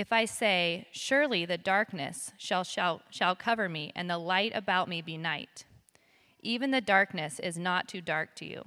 [0.00, 4.88] If I say, Surely the darkness shall, shall, shall cover me, and the light about
[4.88, 5.66] me be night,
[6.40, 8.64] even the darkness is not too dark to you.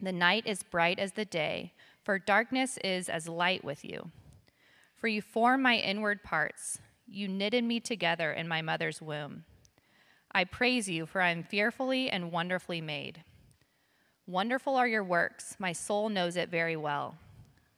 [0.00, 4.10] The night is bright as the day, for darkness is as light with you.
[4.94, 9.44] For you formed my inward parts, you knitted me together in my mother's womb.
[10.32, 13.24] I praise you, for I am fearfully and wonderfully made.
[14.26, 17.16] Wonderful are your works, my soul knows it very well.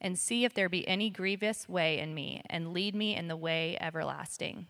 [0.00, 3.36] and see if there be any grievous way in me, and lead me in the
[3.36, 4.66] way everlasting.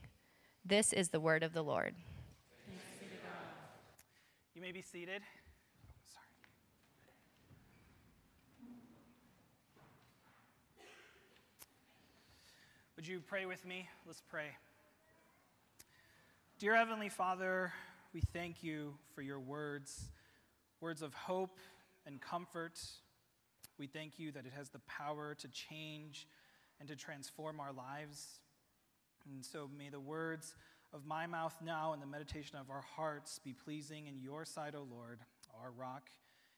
[0.65, 1.94] This is the word of the Lord.
[4.55, 5.22] You may be seated.
[12.97, 13.89] Would you pray with me?
[14.06, 14.49] Let's pray.
[16.59, 17.72] Dear Heavenly Father,
[18.12, 20.10] we thank you for your words,
[20.81, 21.56] words of hope
[22.05, 22.81] and comfort.
[23.78, 26.27] We thank you that it has the power to change
[26.81, 28.41] and to transform our lives.
[29.27, 30.55] And so may the words
[30.93, 34.75] of my mouth now and the meditation of our hearts be pleasing in your sight,
[34.75, 35.21] O Lord,
[35.62, 36.11] our rock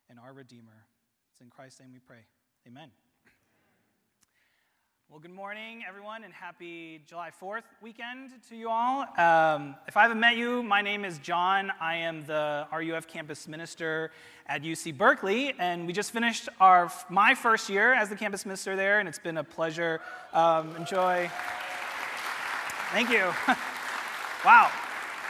[0.08, 0.86] and our Redeemer.
[1.32, 2.24] It's in Christ's name we pray.
[2.66, 2.90] Amen.
[5.10, 9.00] Well, good morning, everyone, and happy July 4th weekend to you all.
[9.18, 11.72] Um, if I haven't met you, my name is John.
[11.80, 14.12] I am the RUF campus minister
[14.46, 18.76] at UC Berkeley, and we just finished our my first year as the campus minister
[18.76, 20.00] there, and it's been a pleasure.
[20.32, 21.28] Um, enjoy.
[22.92, 23.32] Thank you.
[24.44, 24.70] wow,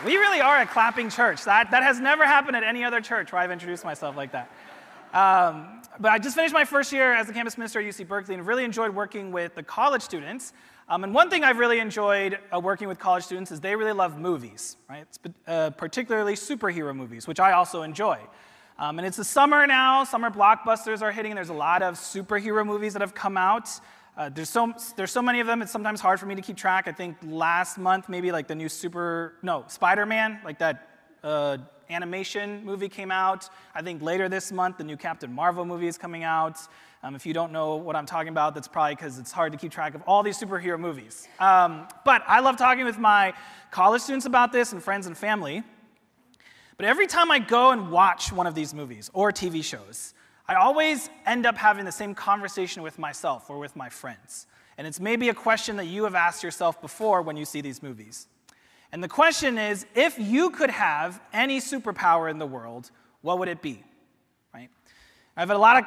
[0.05, 1.45] we really are a clapping church.
[1.45, 4.51] That, that has never happened at any other church where I've introduced myself like that.
[5.12, 8.34] Um, but I just finished my first year as a campus minister at UC Berkeley
[8.34, 10.53] and really enjoyed working with the college students.
[10.88, 13.93] Um, and one thing I've really enjoyed uh, working with college students is they really
[13.93, 15.06] love movies, right?
[15.47, 18.19] Uh, particularly superhero movies, which I also enjoy.
[18.78, 21.94] Um, and it's the summer now, summer blockbusters are hitting, and there's a lot of
[21.94, 23.69] superhero movies that have come out.
[24.16, 26.56] Uh, there's, so, there's so many of them, it's sometimes hard for me to keep
[26.56, 26.88] track.
[26.88, 30.90] I think last month, maybe like the new super, no, Spider Man, like that
[31.23, 31.59] uh,
[31.89, 33.49] animation movie came out.
[33.75, 36.59] I think later this month, the new Captain Marvel movie is coming out.
[37.03, 39.59] Um, if you don't know what I'm talking about, that's probably because it's hard to
[39.59, 41.29] keep track of all these superhero movies.
[41.39, 43.33] Um, but I love talking with my
[43.71, 45.63] college students about this and friends and family.
[46.77, 50.15] But every time I go and watch one of these movies or TV shows,
[50.49, 54.47] I always end up having the same conversation with myself or with my friends.
[54.77, 57.83] And it's maybe a question that you have asked yourself before when you see these
[57.83, 58.28] movies.
[58.92, 62.91] And the question is if you could have any superpower in the world,
[63.22, 63.83] what would it be?
[64.53, 64.69] Right?
[65.37, 65.84] I've had a lot of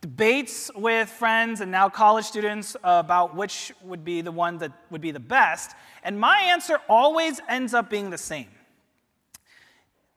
[0.00, 5.00] debates with friends and now college students about which would be the one that would
[5.00, 8.48] be the best, and my answer always ends up being the same.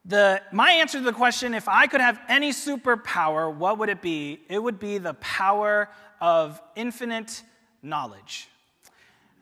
[0.05, 4.01] The, my answer to the question, if I could have any superpower, what would it
[4.01, 4.41] be?
[4.50, 5.89] It would be the power
[6.19, 7.41] of infinite
[7.81, 8.50] knowledge.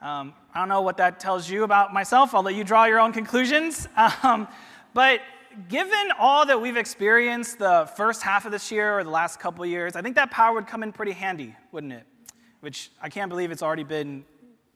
[0.01, 2.33] Um, I don't know what that tells you about myself.
[2.33, 3.87] I'll let you draw your own conclusions.
[4.23, 4.47] Um,
[4.93, 5.21] but
[5.69, 9.65] given all that we've experienced the first half of this year or the last couple
[9.65, 12.05] years, I think that power would come in pretty handy, wouldn't it?
[12.59, 14.25] Which I can't believe it's already been,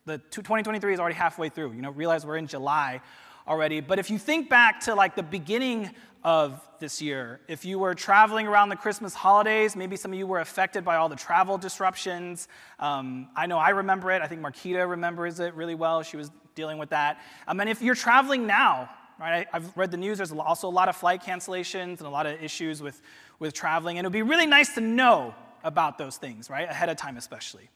[0.05, 1.73] the 2023 is already halfway through.
[1.73, 3.01] You know, realize we're in July
[3.47, 3.79] already.
[3.79, 5.91] But if you think back to like the beginning
[6.23, 10.25] of this year, if you were traveling around the Christmas holidays, maybe some of you
[10.25, 12.47] were affected by all the travel disruptions.
[12.79, 14.21] Um, I know I remember it.
[14.21, 16.01] I think Marquita remembers it really well.
[16.01, 17.21] She was dealing with that.
[17.47, 18.89] Um, and if you're traveling now,
[19.19, 22.25] right, I've read the news, there's also a lot of flight cancellations and a lot
[22.25, 23.01] of issues with,
[23.39, 23.97] with traveling.
[23.97, 27.17] And it would be really nice to know about those things, right, ahead of time
[27.17, 27.69] especially.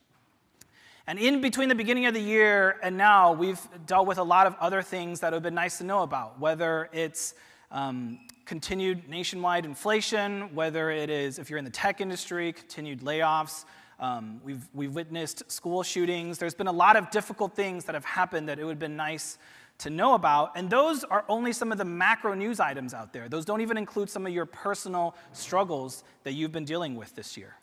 [1.10, 4.46] And in between the beginning of the year and now, we've dealt with a lot
[4.46, 7.34] of other things that would have been nice to know about, whether it's
[7.72, 13.66] um, continued nationwide inflation, whether it is, if you're in the tech industry, continued layoffs.
[14.00, 16.38] Um, we've, we've witnessed school shootings.
[16.38, 18.96] There's been a lot of difficult things that have happened that it would have been
[18.96, 19.40] nice
[19.80, 20.52] to know about.
[20.56, 23.28] And those are only some of the macro news items out there.
[23.28, 27.36] Those don't even include some of your personal struggles that you've been dealing with this
[27.36, 27.56] year.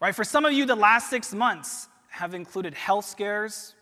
[0.00, 0.14] Right?
[0.14, 3.74] For some of you, the last six months have included health scares.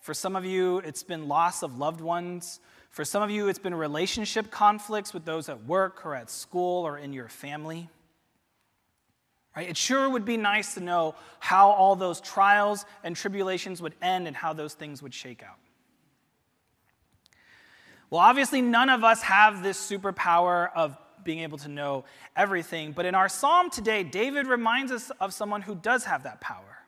[0.00, 2.60] For some of you, it's been loss of loved ones.
[2.90, 6.86] For some of you, it's been relationship conflicts with those at work or at school
[6.86, 7.88] or in your family.
[9.56, 9.68] Right?
[9.68, 14.26] It sure would be nice to know how all those trials and tribulations would end
[14.28, 15.56] and how those things would shake out.
[18.10, 20.96] Well, obviously, none of us have this superpower of
[21.28, 22.92] being able to know everything.
[22.92, 26.78] But in our psalm today, David reminds us of someone who does have that power.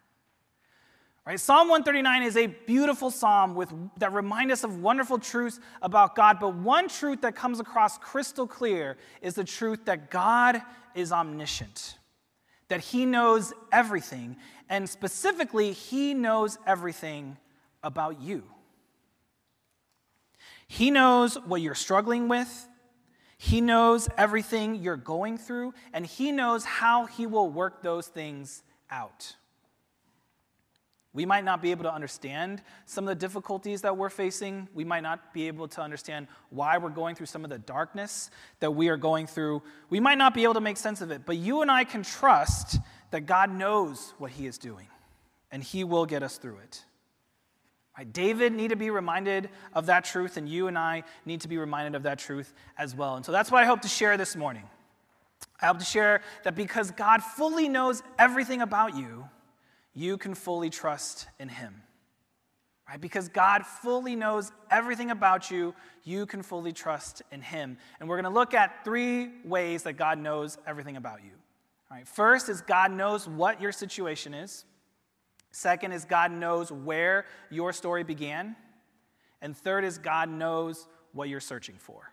[1.26, 1.38] Right?
[1.38, 6.40] Psalm 139 is a beautiful psalm with, that reminds us of wonderful truths about God.
[6.40, 10.62] But one truth that comes across crystal clear is the truth that God
[10.94, 11.98] is omniscient,
[12.69, 14.38] that He knows everything,
[14.70, 17.37] and specifically, He knows everything
[17.82, 18.42] about you.
[20.66, 22.69] He knows what you're struggling with.
[23.42, 28.62] He knows everything you're going through, and He knows how He will work those things
[28.90, 29.34] out.
[31.14, 34.69] We might not be able to understand some of the difficulties that we're facing.
[34.75, 38.31] We might not be able to understand why we're going through some of the darkness
[38.58, 39.62] that we are going through.
[39.88, 42.02] We might not be able to make sense of it, but you and I can
[42.02, 42.78] trust
[43.10, 44.88] that God knows what He is doing,
[45.50, 46.84] and He will get us through it.
[48.05, 51.58] David need to be reminded of that truth, and you and I need to be
[51.58, 53.17] reminded of that truth as well.
[53.17, 54.64] And so that's what I hope to share this morning.
[55.61, 59.29] I hope to share that because God fully knows everything about you,
[59.94, 61.82] you can fully trust in Him.
[62.88, 63.00] Right?
[63.00, 67.76] Because God fully knows everything about you, you can fully trust in Him.
[67.99, 71.31] And we're going to look at three ways that God knows everything about you.
[71.91, 74.64] All right, first is God knows what your situation is.
[75.50, 78.56] Second is God knows where your story began.
[79.43, 82.12] And third is God knows what you're searching for.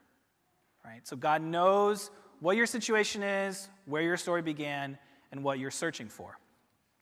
[0.84, 1.06] Right?
[1.08, 4.98] So God knows what your situation is, where your story began,
[5.32, 6.38] and what you're searching for.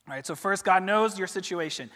[0.08, 1.90] All right, so first, God knows your situation.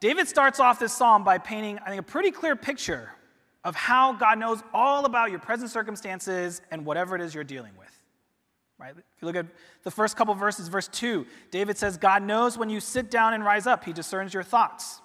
[0.00, 3.10] David starts off this psalm by painting, I think, a pretty clear picture
[3.64, 7.72] of how God knows all about your present circumstances and whatever it is you're dealing
[7.78, 7.97] with.
[8.78, 8.92] Right?
[8.96, 9.46] If you look at
[9.82, 13.44] the first couple verses, verse 2, David says, God knows when you sit down and
[13.44, 15.00] rise up, he discerns your thoughts.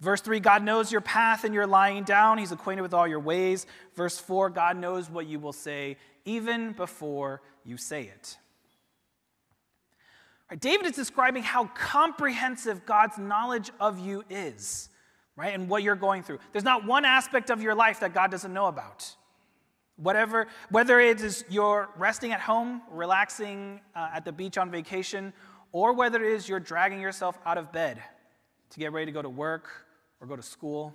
[0.00, 3.20] Verse 3, God knows your path and you're lying down, he's acquainted with all your
[3.20, 3.66] ways.
[3.94, 8.36] Verse 4, God knows what you will say even before you say it.
[10.50, 10.58] Right?
[10.58, 14.88] David is describing how comprehensive God's knowledge of you is,
[15.36, 15.54] right?
[15.54, 16.38] And what you're going through.
[16.52, 19.14] There's not one aspect of your life that God doesn't know about.
[20.02, 25.32] Whatever, whether it is you're resting at home, relaxing uh, at the beach on vacation,
[25.72, 28.02] or whether it is you're dragging yourself out of bed
[28.70, 29.68] to get ready to go to work
[30.20, 30.94] or go to school.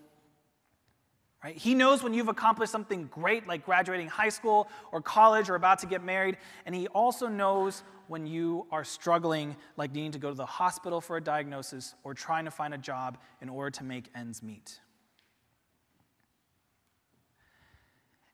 [1.43, 1.55] Right?
[1.55, 5.79] He knows when you've accomplished something great like graduating high school or college or about
[5.79, 10.29] to get married, and he also knows when you are struggling like needing to go
[10.29, 13.83] to the hospital for a diagnosis or trying to find a job in order to
[13.83, 14.79] make ends meet.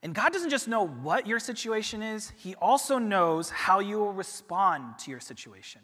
[0.03, 4.13] And God doesn't just know what your situation is, He also knows how you will
[4.13, 5.81] respond to your situation.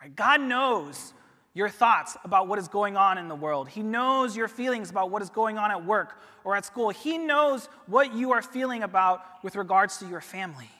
[0.00, 0.14] Right?
[0.14, 1.12] God knows
[1.52, 3.68] your thoughts about what is going on in the world.
[3.68, 6.90] He knows your feelings about what is going on at work or at school.
[6.90, 10.70] He knows what you are feeling about with regards to your family.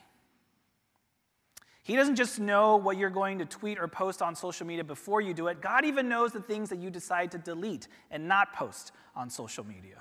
[1.83, 5.21] He doesn't just know what you're going to tweet or post on social media before
[5.21, 5.61] you do it.
[5.61, 9.67] God even knows the things that you decide to delete and not post on social
[9.67, 9.97] media.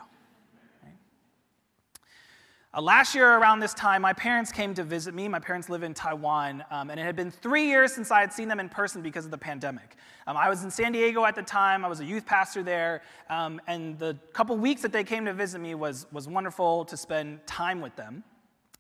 [2.72, 5.28] Uh, last year, around this time, my parents came to visit me.
[5.28, 8.32] My parents live in Taiwan, um, and it had been three years since I had
[8.32, 9.96] seen them in person because of the pandemic.
[10.28, 13.02] Um, I was in San Diego at the time, I was a youth pastor there,
[13.28, 16.96] um, and the couple weeks that they came to visit me was, was wonderful to
[16.96, 18.24] spend time with them.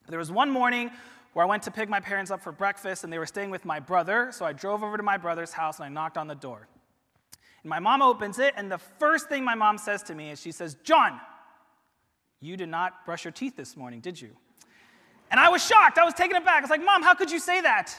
[0.05, 0.91] But there was one morning
[1.33, 3.65] where I went to pick my parents up for breakfast, and they were staying with
[3.65, 6.35] my brother, so I drove over to my brother's house and I knocked on the
[6.35, 6.67] door.
[7.63, 10.39] And my mom opens it, and the first thing my mom says to me is
[10.39, 11.19] she says, John,
[12.41, 14.29] you did not brush your teeth this morning, did you?
[15.31, 15.97] And I was shocked.
[15.97, 16.57] I was taken aback.
[16.57, 17.93] I was like, Mom, how could you say that?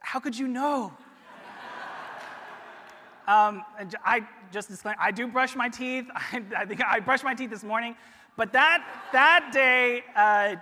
[0.00, 0.92] How could you know?
[3.28, 3.64] um,
[4.04, 6.06] I just disclaim, I do brush my teeth.
[6.14, 7.94] I, I, think I brushed my teeth this morning.
[8.36, 10.56] But that, that day, uh,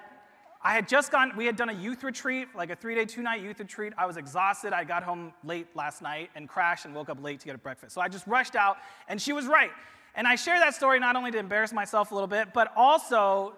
[0.61, 3.23] I had just gone, we had done a youth retreat, like a three day, two
[3.23, 3.93] night youth retreat.
[3.97, 4.73] I was exhausted.
[4.73, 7.59] I got home late last night and crashed and woke up late to get a
[7.59, 7.95] breakfast.
[7.95, 8.79] So I just rushed out,
[9.09, 9.71] and she was right.
[10.15, 13.55] And I share that story not only to embarrass myself a little bit, but also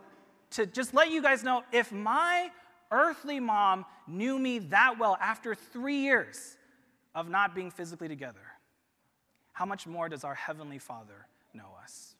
[0.51, 2.51] to just let you guys know if my
[2.91, 6.57] earthly mom knew me that well after three years
[7.15, 8.41] of not being physically together,
[9.53, 12.15] how much more does our Heavenly Father know us?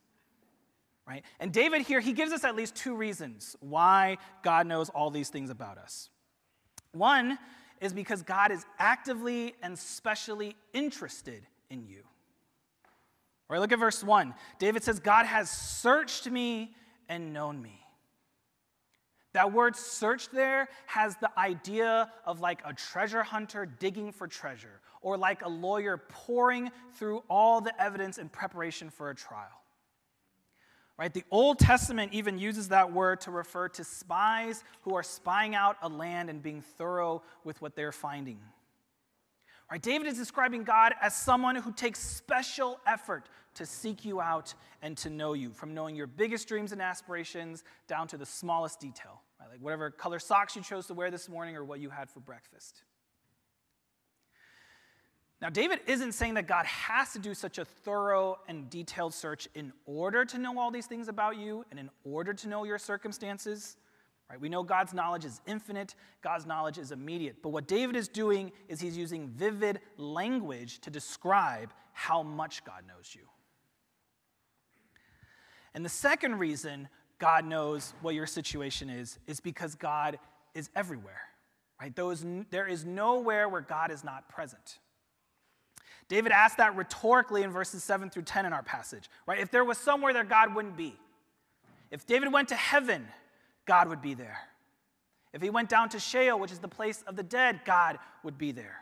[1.07, 1.25] Right?
[1.41, 5.29] And David here, he gives us at least two reasons why God knows all these
[5.29, 6.09] things about us.
[6.93, 7.39] One
[7.81, 12.03] is because God is actively and specially interested in you.
[13.51, 14.33] All right, look at verse 1.
[14.61, 16.73] David says, God has searched me
[17.09, 17.81] and known me.
[19.33, 24.81] That word searched there has the idea of like a treasure hunter digging for treasure,
[25.03, 29.49] or like a lawyer poring through all the evidence in preparation for a trial.
[30.97, 31.13] Right?
[31.13, 35.77] The Old Testament even uses that word to refer to spies who are spying out
[35.83, 38.39] a land and being thorough with what they're finding.
[39.71, 39.81] Right?
[39.81, 44.97] David is describing God as someone who takes special effort to seek you out and
[44.99, 49.23] to know you, from knowing your biggest dreams and aspirations down to the smallest detail,
[49.41, 49.51] right?
[49.51, 52.21] like whatever color socks you chose to wear this morning or what you had for
[52.21, 52.83] breakfast.
[55.41, 59.49] Now, David isn't saying that God has to do such a thorough and detailed search
[59.55, 62.79] in order to know all these things about you and in order to know your
[62.79, 63.77] circumstances.
[64.29, 64.39] Right?
[64.39, 67.37] We know God's knowledge is infinite, God's knowledge is immediate.
[67.43, 72.85] But what David is doing is he's using vivid language to describe how much God
[72.87, 73.23] knows you.
[75.75, 80.19] And the second reason God knows what your situation is is because God
[80.55, 81.21] is everywhere.
[81.81, 81.95] Right?
[81.95, 84.79] There is nowhere where God is not present.
[86.09, 89.09] David asked that rhetorically in verses 7 through 10 in our passage.
[89.27, 89.39] Right?
[89.39, 90.97] If there was somewhere that God wouldn't be.
[91.91, 93.07] If David went to heaven,
[93.67, 94.39] God would be there.
[95.33, 98.37] If he went down to Sheol, which is the place of the dead, God would
[98.37, 98.79] be there.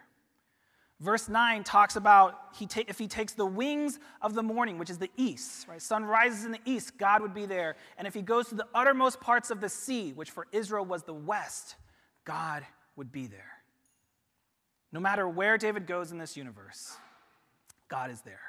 [1.01, 4.91] Verse 9 talks about he ta- if he takes the wings of the morning, which
[4.91, 5.81] is the east, right?
[5.81, 7.77] Sun rises in the east, God would be there.
[7.97, 11.05] And if he goes to the uttermost parts of the sea, which for Israel was
[11.05, 11.77] the west,
[12.25, 13.53] God would be there.
[14.91, 16.97] No matter where David goes in this universe,
[17.89, 18.41] God is there.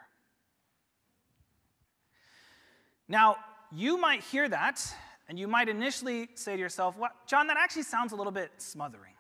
[3.08, 3.38] Now,
[3.72, 4.84] you might hear that
[5.28, 8.52] and you might initially say to yourself, well, John, that actually sounds a little bit
[8.58, 9.14] smothering,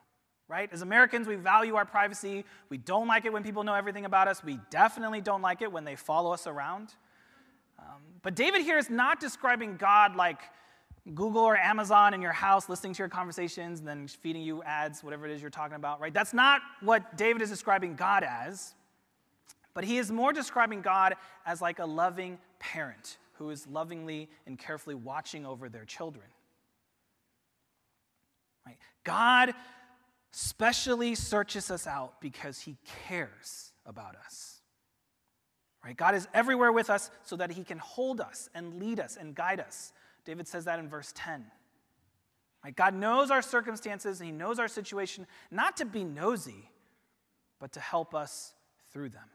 [0.50, 0.68] right?
[0.74, 2.44] As Americans, we value our privacy.
[2.70, 4.44] We don't like it when people know everything about us.
[4.44, 6.96] We definitely don't like it when they follow us around.
[7.78, 10.40] Um, but David here is not describing God like
[11.14, 15.04] Google or Amazon in your house, listening to your conversations, and then feeding you ads,
[15.04, 16.14] whatever it is you're talking about, right?
[16.14, 18.74] That's not what David is describing God as.
[19.74, 21.16] But he is more describing God
[21.46, 26.26] as like a loving parent who is lovingly and carefully watching over their children.
[28.66, 28.78] Right?
[29.04, 29.54] God
[30.32, 34.62] specially searches us out because he cares about us.
[35.84, 35.96] Right?
[35.96, 39.34] God is everywhere with us so that he can hold us and lead us and
[39.34, 39.94] guide us.
[40.26, 41.46] David says that in verse 10.
[42.64, 42.76] Right?
[42.76, 46.70] God knows our circumstances and he knows our situation, not to be nosy,
[47.60, 48.54] but to help us
[48.92, 49.30] through them.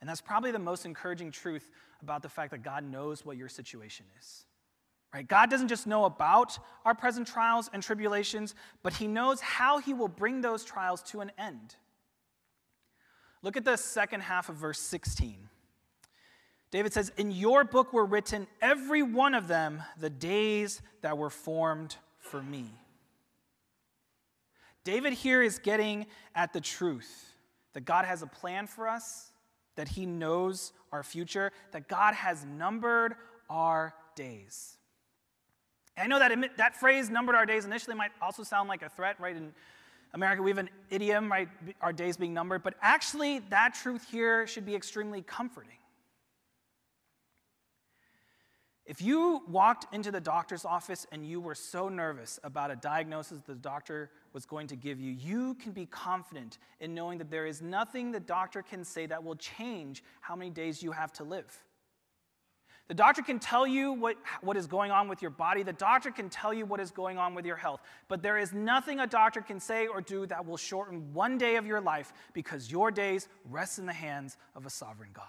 [0.00, 1.70] And that's probably the most encouraging truth
[2.02, 4.44] about the fact that God knows what your situation is.
[5.12, 5.26] Right?
[5.26, 9.92] God doesn't just know about our present trials and tribulations, but He knows how He
[9.92, 11.76] will bring those trials to an end.
[13.42, 15.48] Look at the second half of verse 16.
[16.70, 21.30] David says, In your book were written, every one of them, the days that were
[21.30, 22.66] formed for me.
[24.84, 27.34] David here is getting at the truth
[27.72, 29.32] that God has a plan for us
[29.76, 33.14] that He knows our future, that God has numbered
[33.48, 34.76] our days.
[36.00, 39.20] I know that that phrase, numbered our days, initially might also sound like a threat,
[39.20, 39.36] right?
[39.36, 39.52] In
[40.14, 41.48] America, we have an idiom, right?
[41.80, 42.62] Our days being numbered.
[42.62, 45.76] But actually, that truth here should be extremely comforting.
[48.86, 53.40] If you walked into the doctor's office and you were so nervous about a diagnosis
[53.46, 57.46] the doctor was going to give you, you can be confident in knowing that there
[57.46, 61.22] is nothing the doctor can say that will change how many days you have to
[61.22, 61.56] live.
[62.90, 65.62] The doctor can tell you what, what is going on with your body.
[65.62, 67.80] The doctor can tell you what is going on with your health.
[68.08, 71.54] But there is nothing a doctor can say or do that will shorten one day
[71.54, 75.24] of your life because your days rest in the hands of a sovereign God.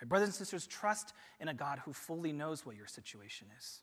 [0.00, 3.80] My brothers and sisters, trust in a God who fully knows what your situation is.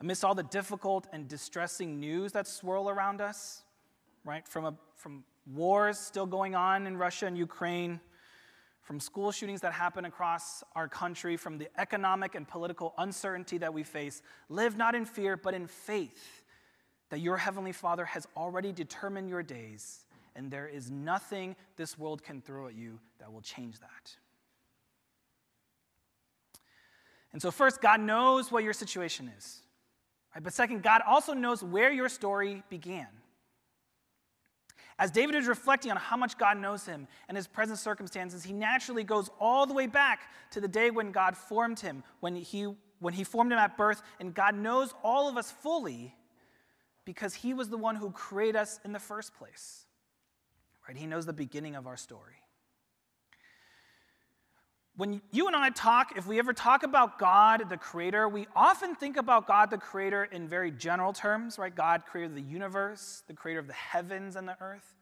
[0.00, 3.64] Amidst all the difficult and distressing news that swirl around us,
[4.24, 8.00] right, from, a, from wars still going on in Russia and Ukraine,
[8.82, 13.72] from school shootings that happen across our country, from the economic and political uncertainty that
[13.72, 16.44] we face, live not in fear, but in faith
[17.10, 22.22] that your Heavenly Father has already determined your days, and there is nothing this world
[22.22, 24.16] can throw at you that will change that.
[27.32, 29.60] And so, first, God knows what your situation is.
[30.34, 30.42] Right?
[30.42, 33.06] But second, God also knows where your story began.
[35.00, 38.52] As David is reflecting on how much God knows him and his present circumstances, he
[38.52, 42.66] naturally goes all the way back to the day when God formed him, when he,
[42.98, 46.14] when he formed him at birth, and God knows all of us fully
[47.06, 49.86] because he was the one who created us in the first place.
[50.86, 50.98] Right?
[50.98, 52.36] He knows the beginning of our story
[55.00, 58.94] when you and I talk, if we ever talk about God, the creator, we often
[58.94, 61.74] think about God, the creator, in very general terms, right?
[61.74, 64.94] God created the universe, the creator of the heavens and the earth.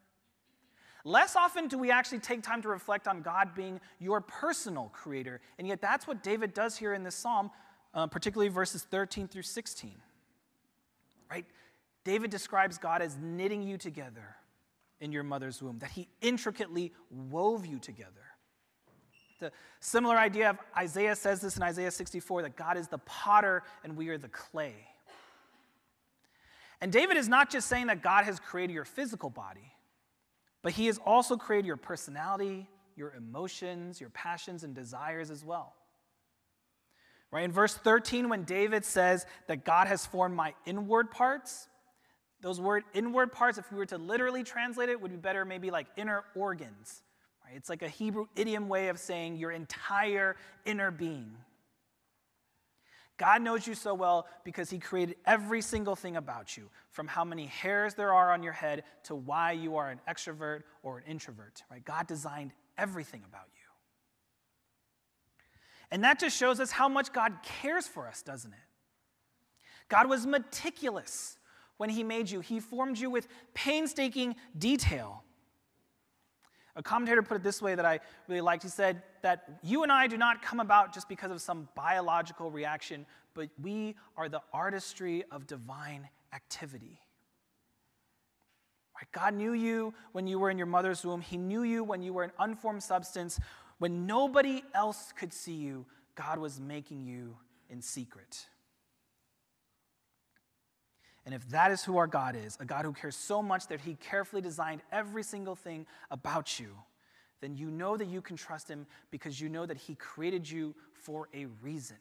[1.03, 5.41] Less often do we actually take time to reflect on God being your personal creator.
[5.57, 7.51] And yet, that's what David does here in this psalm,
[7.93, 9.95] uh, particularly verses 13 through 16.
[11.29, 11.45] Right?
[12.05, 14.37] David describes God as knitting you together
[15.01, 18.28] in your mother's womb, that he intricately wove you together.
[19.39, 23.63] The similar idea of Isaiah says this in Isaiah 64 that God is the potter
[23.83, 24.75] and we are the clay.
[26.81, 29.73] And David is not just saying that God has created your physical body,
[30.61, 35.73] but he has also created your personality, your emotions, your passions, and desires as well.
[37.31, 37.43] Right?
[37.43, 41.67] In verse 13, when David says that God has formed my inward parts,
[42.41, 45.71] those word inward parts, if we were to literally translate it, would be better maybe
[45.71, 47.03] like inner organs?
[47.55, 50.35] It's like a Hebrew idiom way of saying your entire
[50.65, 51.31] inner being.
[53.17, 57.25] God knows you so well because He created every single thing about you, from how
[57.25, 61.03] many hairs there are on your head to why you are an extrovert or an
[61.05, 61.61] introvert.
[61.69, 61.83] Right?
[61.83, 63.59] God designed everything about you.
[65.91, 68.59] And that just shows us how much God cares for us, doesn't it?
[69.89, 71.37] God was meticulous
[71.77, 75.23] when He made you, He formed you with painstaking detail.
[76.79, 78.63] A commentator put it this way that I really liked.
[78.63, 82.49] He said that you and I do not come about just because of some biological
[82.49, 87.01] reaction, but we are the artistry of divine activity.
[88.95, 89.11] Right?
[89.11, 92.13] God knew you when you were in your mother's womb, He knew you when you
[92.13, 93.41] were an unformed substance.
[93.79, 97.35] When nobody else could see you, God was making you
[97.69, 98.47] in secret.
[101.25, 103.81] And if that is who our God is, a God who cares so much that
[103.81, 106.75] he carefully designed every single thing about you,
[107.41, 110.75] then you know that you can trust him because you know that he created you
[110.93, 111.97] for a reason.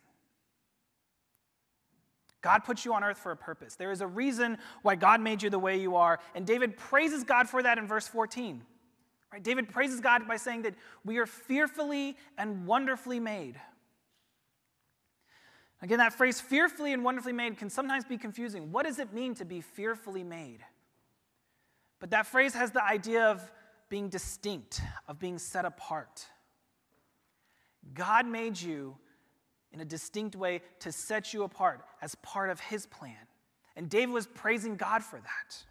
[2.41, 3.75] God put you on earth for a purpose.
[3.75, 6.21] There is a reason why God made you the way you are.
[6.35, 8.63] And David praises God for that in verse 14.
[9.33, 9.43] Right?
[9.43, 13.61] David praises God by saying that we are fearfully and wonderfully made.
[15.81, 18.73] Again, that phrase fearfully and wonderfully made can sometimes be confusing.
[18.73, 20.61] What does it mean to be fearfully made?
[22.01, 23.41] But that phrase has the idea of
[23.89, 26.27] being distinct, of being set apart.
[27.95, 28.97] God made you
[29.73, 33.17] in a distinct way to set you apart as part of his plan.
[33.77, 35.65] And David was praising God for that.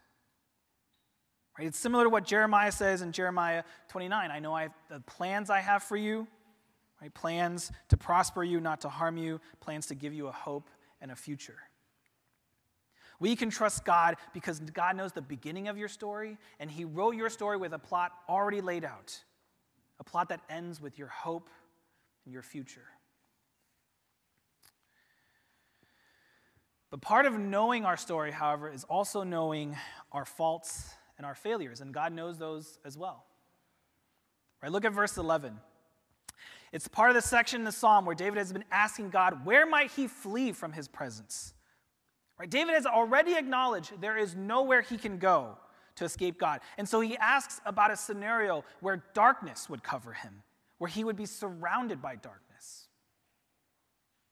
[1.58, 1.68] Right?
[1.68, 4.32] It's similar to what Jeremiah says in Jeremiah 29.
[4.32, 6.28] I know I have, the plans I have for you
[7.02, 7.14] Right?
[7.14, 10.70] Plans to prosper you, not to harm you, plans to give you a hope
[11.02, 11.58] and a future.
[13.20, 17.16] We can trust God because God knows the beginning of your story, and He wrote
[17.16, 19.18] your story with a plot already laid out,
[20.00, 21.50] a plot that ends with your hope
[22.26, 22.86] and your future.
[26.90, 29.76] But part of knowing our story, however, is also knowing
[30.12, 33.26] our faults and our failures, and God knows those as well.
[34.62, 34.72] Right?
[34.72, 35.58] Look at verse 11.
[36.72, 39.66] It's part of the section in the psalm where David has been asking God, where
[39.66, 41.54] might he flee from his presence?
[42.38, 42.50] Right?
[42.50, 45.58] David has already acknowledged there is nowhere he can go
[45.96, 46.60] to escape God.
[46.78, 50.44] And so he asks about a scenario where darkness would cover him,
[50.78, 52.48] where he would be surrounded by darkness.
[52.58, 52.88] darkness.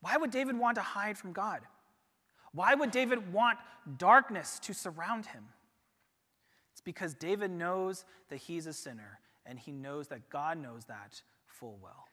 [0.01, 1.61] Why would David want to hide from God?
[2.53, 3.57] Why would David want
[3.97, 5.43] darkness to surround him?
[6.71, 11.21] It's because David knows that he's a sinner and he knows that God knows that
[11.45, 12.05] full well.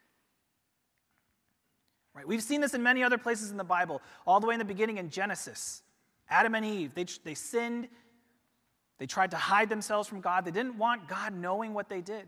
[2.14, 2.26] Right?
[2.26, 4.64] We've seen this in many other places in the Bible, all the way in the
[4.64, 5.82] beginning in Genesis.
[6.28, 7.88] Adam and Eve, they, they sinned.
[8.98, 10.44] They tried to hide themselves from God.
[10.44, 12.26] They didn't want God knowing what they did.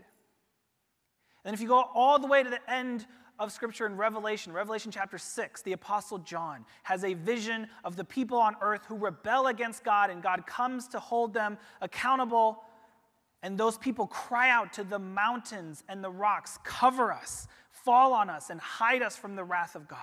[1.44, 3.06] And if you go all the way to the end
[3.38, 8.04] of Scripture in Revelation, Revelation chapter 6, the Apostle John has a vision of the
[8.04, 12.62] people on earth who rebel against God, and God comes to hold them accountable.
[13.44, 18.30] And those people cry out to the mountains and the rocks, cover us, fall on
[18.30, 19.98] us, and hide us from the wrath of God.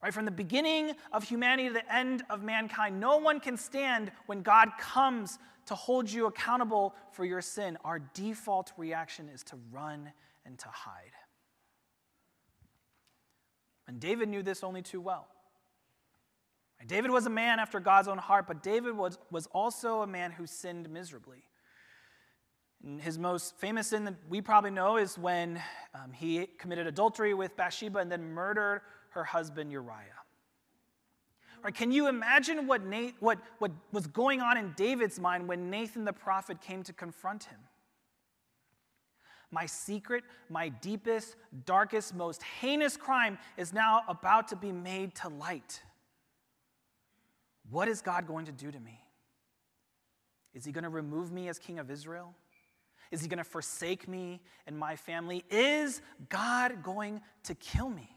[0.00, 4.12] Right, from the beginning of humanity to the end of mankind, no one can stand
[4.26, 7.76] when God comes to hold you accountable for your sin.
[7.84, 10.12] Our default reaction is to run
[10.44, 11.10] and to hide.
[13.88, 15.26] And David knew this only too well.
[16.86, 20.30] David was a man after God's own heart, but David was, was also a man
[20.30, 21.42] who sinned miserably.
[22.86, 25.60] And his most famous sin that we probably know is when
[25.92, 30.22] um, he committed adultery with Bathsheba and then murdered her husband Uriah.
[31.64, 32.82] Right, can you imagine what,
[33.18, 37.44] what, what was going on in David's mind when Nathan the prophet came to confront
[37.44, 37.58] him?
[39.50, 45.28] My secret, my deepest, darkest, most heinous crime is now about to be made to
[45.28, 45.82] light.
[47.68, 49.00] What is God going to do to me?
[50.54, 52.32] Is he going to remove me as king of Israel?
[53.10, 55.44] Is he going to forsake me and my family?
[55.50, 58.10] Is God going to kill me?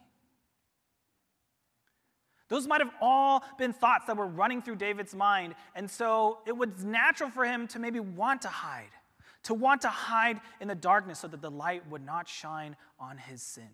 [2.50, 5.54] Those might have all been thoughts that were running through David's mind.
[5.76, 8.90] And so it was natural for him to maybe want to hide,
[9.44, 13.18] to want to hide in the darkness so that the light would not shine on
[13.18, 13.70] his sin.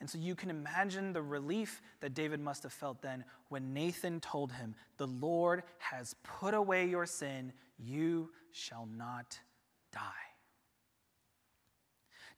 [0.00, 4.20] And so you can imagine the relief that David must have felt then when Nathan
[4.20, 9.38] told him, The Lord has put away your sin, you shall not
[9.92, 10.00] die.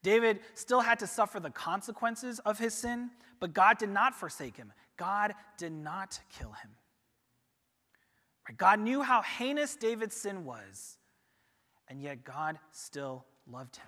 [0.02, 4.56] David still had to suffer the consequences of his sin, but God did not forsake
[4.56, 4.72] him.
[4.96, 6.70] God did not kill him.
[8.56, 10.98] God knew how heinous David's sin was,
[11.88, 13.86] and yet God still loved him.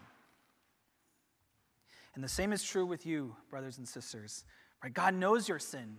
[2.15, 4.45] And the same is true with you, brothers and sisters.
[4.93, 5.97] God knows your sin.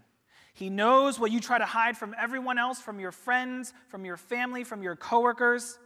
[0.53, 4.17] He knows what you try to hide from everyone else, from your friends, from your
[4.17, 5.79] family, from your coworkers.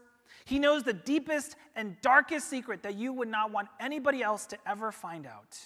[0.43, 4.57] He knows the deepest and darkest secret that you would not want anybody else to
[4.67, 5.57] ever find out.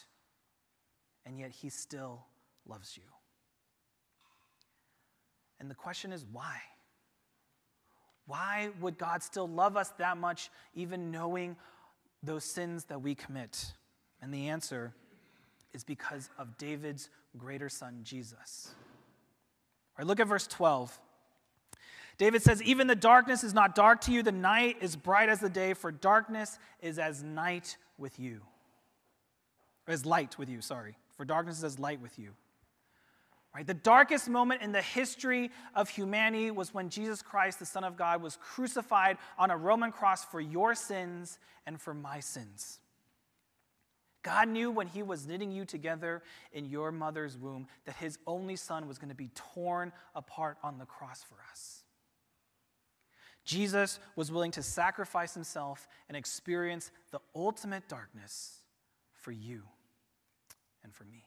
[1.26, 2.26] And yet, He still
[2.68, 3.04] loves you.
[5.60, 6.58] And the question is why?
[8.28, 11.56] Why would God still love us that much, even knowing
[12.24, 13.74] those sins that we commit?
[14.22, 14.94] And the answer
[15.74, 18.74] is because of David's greater son, Jesus.
[19.98, 20.98] All right, look at verse 12.
[22.18, 25.40] David says, Even the darkness is not dark to you, the night is bright as
[25.40, 28.42] the day, for darkness is as night with you.
[29.88, 30.98] as light with you, sorry.
[31.18, 32.32] For darkness is as light with you.
[33.56, 33.66] Right?
[33.66, 37.98] The darkest moment in the history of humanity was when Jesus Christ, the Son of
[37.98, 42.81] God, was crucified on a Roman cross for your sins and for my sins.
[44.24, 46.22] God knew when He was knitting you together
[46.54, 50.78] in your mother's womb that His only Son was going to be torn apart on
[50.78, 51.84] the cross for us.
[53.44, 58.60] Jesus was willing to sacrifice himself and experience the ultimate darkness
[59.14, 59.64] for you
[60.84, 61.26] and for me.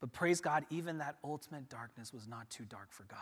[0.00, 3.18] But praise God, even that ultimate darkness was not too dark for God.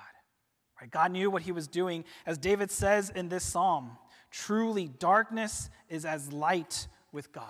[0.81, 0.91] Right?
[0.91, 2.05] God knew what he was doing.
[2.27, 3.97] As David says in this psalm,
[4.31, 7.45] truly darkness is as light with God.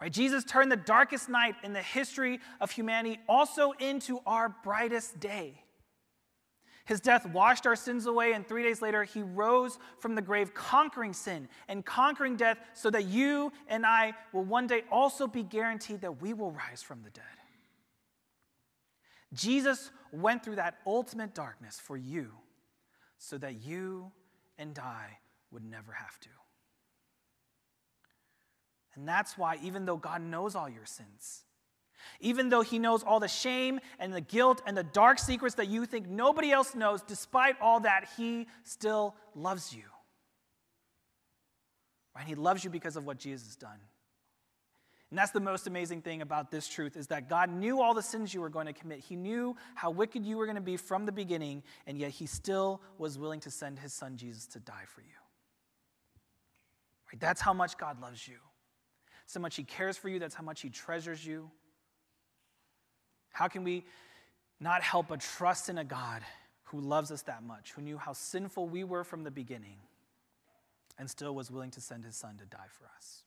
[0.00, 0.12] Right?
[0.12, 5.62] Jesus turned the darkest night in the history of humanity also into our brightest day.
[6.86, 10.52] His death washed our sins away, and three days later, he rose from the grave,
[10.54, 15.44] conquering sin and conquering death, so that you and I will one day also be
[15.44, 17.24] guaranteed that we will rise from the dead.
[19.32, 22.32] Jesus went through that ultimate darkness for you,
[23.18, 24.10] so that you
[24.58, 25.18] and I
[25.50, 26.28] would never have to.
[28.94, 31.44] And that's why, even though God knows all your sins,
[32.18, 35.68] even though he knows all the shame and the guilt and the dark secrets that
[35.68, 39.84] you think nobody else knows, despite all that, he still loves you.
[42.16, 42.26] Right?
[42.26, 43.78] He loves you because of what Jesus has done.
[45.10, 48.02] And that's the most amazing thing about this truth is that God knew all the
[48.02, 49.00] sins you were going to commit.
[49.00, 52.26] He knew how wicked you were going to be from the beginning, and yet he
[52.26, 55.08] still was willing to send his son Jesus to die for you.
[57.12, 57.20] Right?
[57.20, 58.36] That's how much God loves you.
[59.26, 61.50] So much He cares for you, that's how much He treasures you.
[63.30, 63.84] How can we
[64.58, 66.22] not help but trust in a God
[66.64, 69.78] who loves us that much, who knew how sinful we were from the beginning,
[70.98, 73.22] and still was willing to send His Son to die for us?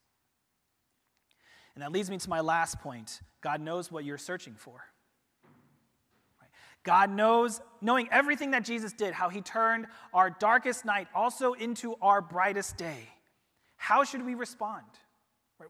[1.75, 4.85] And that leads me to my last point God knows what you're searching for.
[6.83, 11.95] God knows, knowing everything that Jesus did, how he turned our darkest night also into
[12.01, 13.07] our brightest day.
[13.77, 14.85] How should we respond?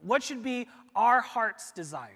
[0.02, 2.10] What should be our heart's desire?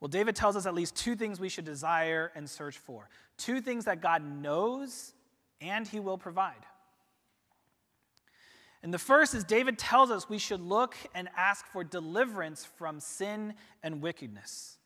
[0.00, 3.08] Well, David tells us at least two things we should desire and search for.
[3.36, 5.12] Two things that God knows
[5.60, 6.64] and he will provide.
[8.82, 13.00] And the first is David tells us we should look and ask for deliverance from
[13.00, 14.78] sin and wickedness.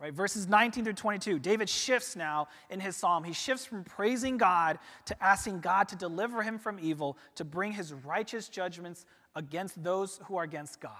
[0.00, 0.14] Right?
[0.14, 3.24] Verses 19 through 22, David shifts now in his psalm.
[3.24, 7.72] He shifts from praising God to asking God to deliver him from evil, to bring
[7.72, 9.04] his righteous judgments
[9.34, 10.92] against those who are against God.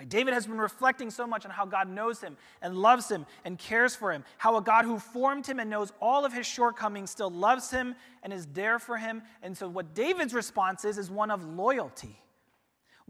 [0.00, 0.08] Right?
[0.08, 3.56] David has been reflecting so much on how God knows him and loves him and
[3.56, 7.10] cares for him, how a God who formed him and knows all of his shortcomings
[7.10, 9.22] still loves him and is there for him.
[9.42, 12.16] And so, what David's response is, is one of loyalty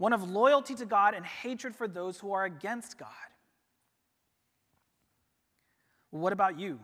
[0.01, 3.07] one of loyalty to God and hatred for those who are against God.
[6.09, 6.79] What about you?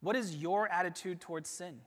[0.00, 1.80] What is your attitude towards sin?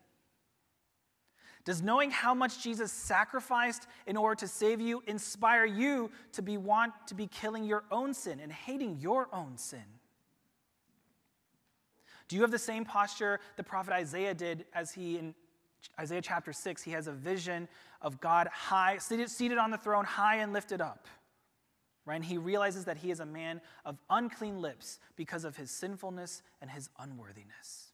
[1.69, 6.57] Does knowing how much Jesus sacrificed in order to save you inspire you to be
[6.57, 9.83] want to be killing your own sin and hating your own sin?
[12.27, 15.35] Do you have the same posture the prophet Isaiah did as he in
[15.99, 17.67] Isaiah chapter 6 he has a vision
[18.01, 21.05] of God high seated, seated on the throne high and lifted up?
[22.03, 22.15] right?
[22.15, 26.41] And he realizes that he is a man of unclean lips because of his sinfulness
[26.61, 27.88] and his unworthiness.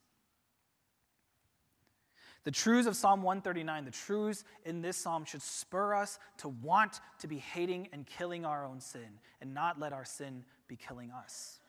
[2.46, 7.02] The truths of Psalm 139, the truths in this psalm should spur us to want
[7.20, 11.12] to be hating and killing our own sin and not let our sin be killing
[11.12, 11.60] us.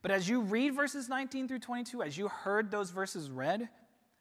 [0.00, 3.68] But as you read verses 19 through 22, as you heard those verses read,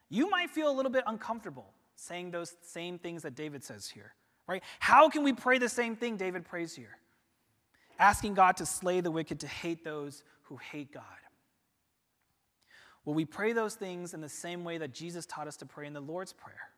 [0.10, 4.14] you might feel a little bit uncomfortable saying those same things that David says here.
[4.46, 4.62] Right?
[4.80, 6.98] How can we pray the same thing David prays here?
[7.98, 11.04] Asking God to slay the wicked, to hate those who hate God.
[13.06, 15.88] Well, we pray those things in the same way that Jesus taught us to pray
[15.88, 16.70] in the Lord's Prayer.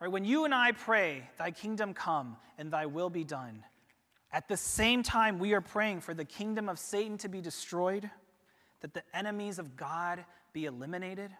[0.00, 0.10] Right?
[0.10, 3.64] When you and I pray, Thy kingdom come and Thy will be done,
[4.32, 8.10] at the same time we are praying for the kingdom of Satan to be destroyed,
[8.80, 11.30] that the enemies of God be eliminated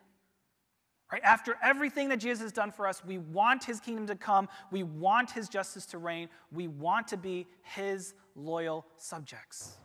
[1.13, 1.23] Right?
[1.23, 4.49] After everything that Jesus has done for us, we want his kingdom to come.
[4.73, 6.29] We want his justice to reign.
[6.51, 9.77] We want to be his loyal subjects.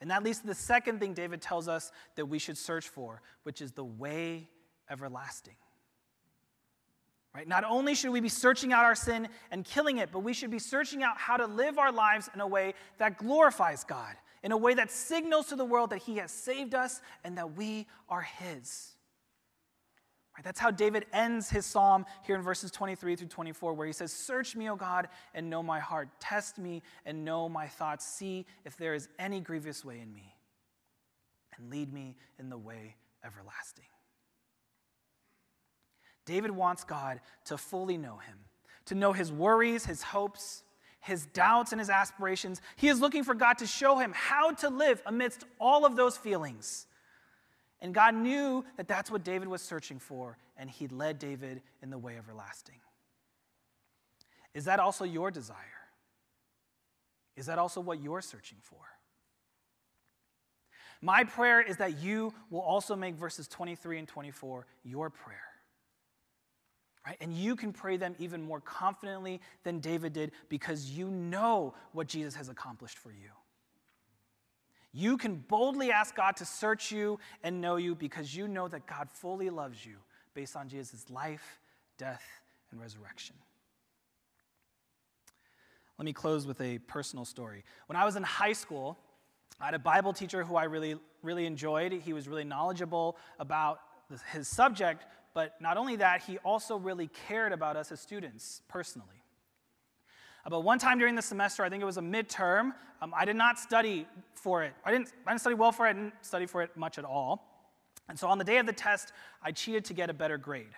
[0.00, 3.20] And that leads to the second thing David tells us that we should search for,
[3.42, 4.48] which is the way
[4.88, 5.56] everlasting.
[7.34, 7.46] Right?
[7.46, 10.50] Not only should we be searching out our sin and killing it, but we should
[10.50, 14.52] be searching out how to live our lives in a way that glorifies God, in
[14.52, 17.86] a way that signals to the world that He has saved us and that we
[18.08, 18.96] are His.
[20.38, 20.44] Right?
[20.44, 24.12] That's how David ends his psalm here in verses 23 through 24, where he says,
[24.12, 26.08] Search me, O God, and know my heart.
[26.20, 28.06] Test me and know my thoughts.
[28.06, 30.36] See if there is any grievous way in me,
[31.56, 33.84] and lead me in the way everlasting.
[36.24, 38.36] David wants God to fully know him,
[38.86, 40.62] to know his worries, his hopes,
[41.00, 42.60] his doubts, and his aspirations.
[42.76, 46.16] He is looking for God to show him how to live amidst all of those
[46.16, 46.86] feelings
[47.80, 51.90] and God knew that that's what David was searching for, and he led David in
[51.90, 52.80] the way everlasting.
[54.54, 55.56] Is that also your desire?
[57.36, 58.80] Is that also what you're searching for?
[61.00, 65.38] My prayer is that you will also make verses 23 and 24 your prayer.
[67.06, 67.16] Right?
[67.20, 72.08] And you can pray them even more confidently than David did because you know what
[72.08, 73.30] Jesus has accomplished for you.
[74.92, 78.86] You can boldly ask God to search you and know you because you know that
[78.86, 79.96] God fully loves you
[80.34, 81.60] based on Jesus' life,
[81.98, 82.22] death,
[82.70, 83.36] and resurrection.
[85.98, 87.64] Let me close with a personal story.
[87.86, 88.96] When I was in high school,
[89.60, 91.92] I had a Bible teacher who I really, really enjoyed.
[91.92, 93.80] He was really knowledgeable about
[94.32, 99.17] his subject, but not only that, he also really cared about us as students personally.
[100.48, 103.36] But one time during the semester, I think it was a midterm, um, I did
[103.36, 104.74] not study for it.
[104.84, 107.04] I didn't, I didn't study well for it, I didn't study for it much at
[107.04, 107.44] all.
[108.08, 110.74] And so on the day of the test, I cheated to get a better grade.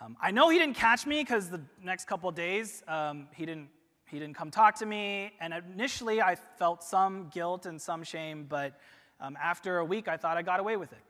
[0.00, 3.68] Um, I know he didn't catch me because the next couple days, um, he, didn't,
[4.06, 5.32] he didn't come talk to me.
[5.40, 8.72] And initially, I felt some guilt and some shame, but
[9.22, 11.04] Um, after a week, I thought I got away with it.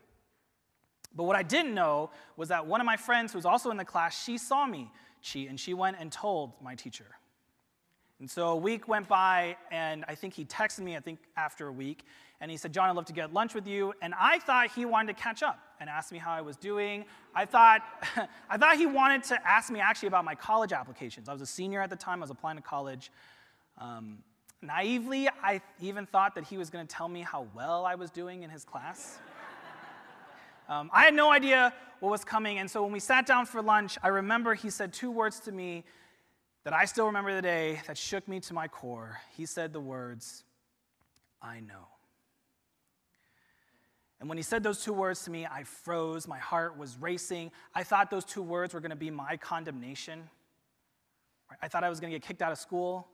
[1.17, 3.79] But what I didn't know was that one of my friends who was also in
[3.79, 4.91] the class, she saw me
[5.23, 7.07] cheat and she went and told my teacher.
[8.21, 11.67] And so a week went by, and I think he texted me, I think after
[11.67, 12.05] a week,
[12.41, 13.95] and he said, John, I'd love to get lunch with you.
[14.01, 17.05] And I thought he wanted to catch up and ask me how I was doing.
[17.35, 17.83] I thought,
[18.51, 21.29] I thought he wanted to ask me actually about my college applications.
[21.29, 23.11] I was a senior at the time, I was applying to college.
[23.79, 24.19] Um,
[24.61, 28.11] naively, I even thought that he was going to tell me how well I was
[28.11, 29.19] doing in his class.
[30.73, 33.61] Um, I had no idea what was coming, and so when we sat down for
[33.61, 35.85] lunch, I remember he said two words to me
[36.65, 39.21] that I still remember the day that shook me to my core.
[39.37, 40.45] He said the words,
[41.43, 41.89] I know.
[44.19, 46.27] And when he said those two words to me, I froze.
[46.27, 47.51] My heart was racing.
[47.75, 50.23] I thought those two words were going to be my condemnation.
[51.61, 53.09] I thought I was going to get kicked out of school.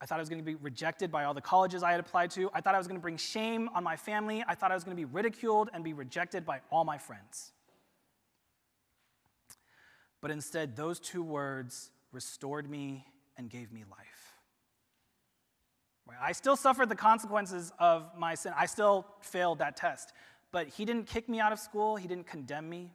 [0.00, 2.30] I thought I was going to be rejected by all the colleges I had applied
[2.32, 2.50] to.
[2.52, 4.44] I thought I was going to bring shame on my family.
[4.46, 7.52] I thought I was going to be ridiculed and be rejected by all my friends.
[10.20, 14.24] But instead, those two words restored me and gave me life.
[16.20, 18.52] I still suffered the consequences of my sin.
[18.56, 20.12] I still failed that test.
[20.52, 22.92] But he didn't kick me out of school, he didn't condemn me.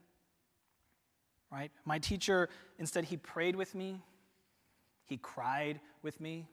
[1.51, 1.71] Right?
[1.83, 4.01] My teacher, instead, he prayed with me,
[5.05, 6.47] he cried with me.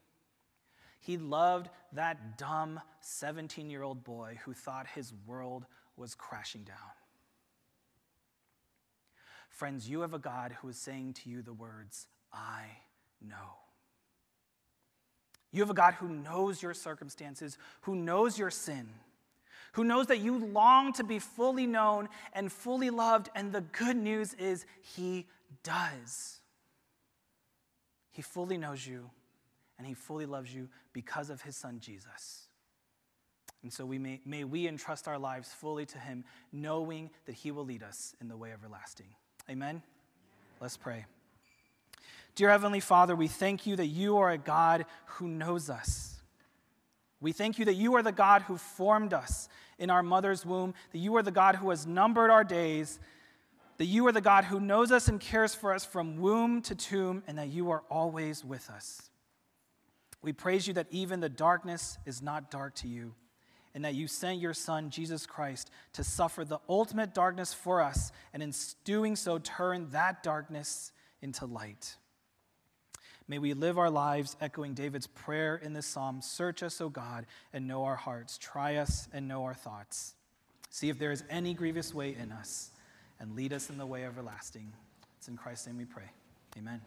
[1.07, 5.64] He loved that dumb 17 year old boy who thought his world
[5.97, 6.77] was crashing down.
[9.49, 12.64] Friends, you have a God who is saying to you the words, I
[13.25, 13.55] know.
[15.53, 18.88] You have a God who knows your circumstances, who knows your sin,
[19.75, 23.97] who knows that you long to be fully known and fully loved, and the good
[23.97, 25.29] news is He
[25.62, 26.40] does.
[28.11, 29.09] He fully knows you,
[29.79, 32.49] and He fully loves you because of His Son Jesus.
[33.62, 37.51] And so we may, may we entrust our lives fully to Him, knowing that He
[37.51, 39.09] will lead us in the way everlasting.
[39.51, 39.83] Amen?
[40.61, 41.07] Let's pray.
[42.35, 46.21] Dear Heavenly Father, we thank you that you are a God who knows us.
[47.21, 50.75] We thank you that you are the God who formed us in our mother's womb,
[50.93, 52.99] that you are the God who has numbered our days,
[53.79, 56.75] that you are the God who knows us and cares for us from womb to
[56.75, 59.11] tomb, and that you are always with us.
[60.27, 63.15] We praise you that even the darkness is not dark to you,
[63.77, 68.11] and that you sent your Son, Jesus Christ, to suffer the ultimate darkness for us,
[68.35, 68.53] and in
[68.85, 70.91] doing so, turn that darkness
[71.23, 71.95] into light.
[73.29, 77.27] May we live our lives echoing David's prayer in this psalm Search us, O God,
[77.53, 78.37] and know our hearts.
[78.37, 80.17] Try us and know our thoughts.
[80.71, 82.71] See if there is any grievous way in us,
[83.21, 84.73] and lead us in the way everlasting.
[85.19, 86.11] It's in Christ's name we pray.
[86.59, 86.81] Amen.